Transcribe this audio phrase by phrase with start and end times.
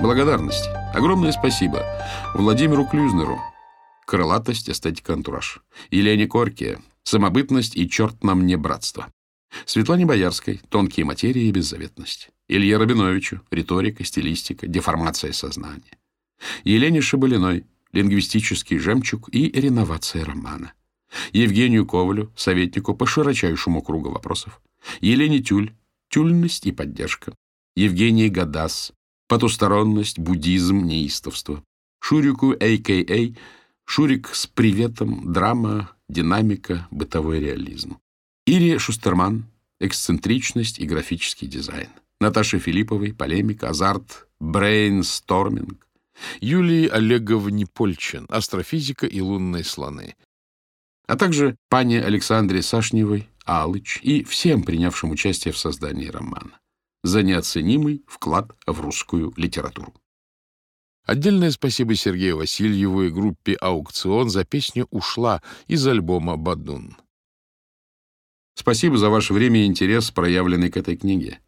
[0.00, 0.68] Благодарность.
[0.94, 1.84] Огромное спасибо
[2.34, 3.40] Владимиру Клюзнеру.
[4.06, 5.60] Крылатость, эстетика, антураж.
[5.90, 6.78] Елене Корке.
[7.02, 9.12] Самобытность и черт нам не братство.
[9.66, 10.60] Светлане Боярской.
[10.68, 12.30] Тонкие материи и беззаветность.
[12.46, 13.40] Илье Рабиновичу.
[13.50, 15.98] Риторика, стилистика, деформация сознания.
[16.62, 17.66] Елене Шабалиной.
[17.92, 20.74] Лингвистический жемчуг и реновация романа.
[21.32, 24.60] Евгению Ковалю, советнику по широчайшему кругу вопросов.
[25.00, 25.72] Елене Тюль.
[26.08, 27.34] Тюльность и поддержка.
[27.74, 28.92] Евгении Гадас.
[29.28, 31.62] Потусторонность, буддизм, неистовство.
[32.00, 33.34] Шурику, a.k.a.
[33.84, 37.98] Шурик с приветом, драма, динамика, бытовой реализм.
[38.46, 39.44] Ире Шустерман,
[39.80, 41.88] эксцентричность и графический дизайн.
[42.20, 45.86] Наташе Филипповой, полемика, азарт, брейнсторминг.
[46.40, 50.16] Юлии Олеговне Польчин, астрофизика и лунные слоны.
[51.06, 56.58] А также пане Александре Сашневой, Алыч и всем принявшим участие в создании романа
[57.02, 59.94] за неоценимый вклад в русскую литературу.
[61.04, 66.96] Отдельное спасибо Сергею Васильеву и группе «Аукцион» за песню «Ушла» из альбома «Бадун».
[68.54, 71.40] Спасибо за ваше время и интерес, проявленный к этой книге.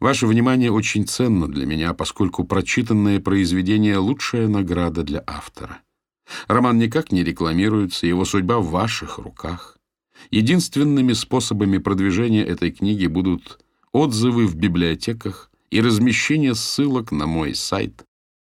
[0.00, 5.80] Ваше внимание очень ценно для меня, поскольку прочитанное произведение— лучшая награда для автора.
[6.48, 9.78] Роман никак не рекламируется, его судьба в ваших руках.
[10.30, 13.60] Единственными способами продвижения этой книги будут
[13.96, 18.04] отзывы в библиотеках и размещение ссылок на мой сайт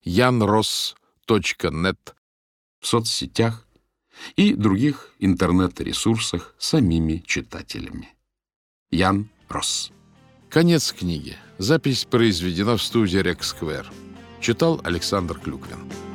[0.06, 1.98] janross.net
[2.81, 3.69] в соцсетях
[4.37, 8.15] и других интернет-ресурсах самими читателями.
[8.91, 9.91] Ян Росс.
[10.49, 11.37] Конец книги.
[11.59, 13.93] Запись произведена в студии Рексквер.
[14.41, 16.06] Читал Александр Клюквин.